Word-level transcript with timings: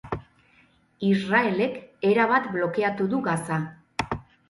Israelek 1.09 1.77
erabat 2.15 2.51
blokeatu 2.59 3.11
du 3.15 3.25
Gaza 3.33 3.65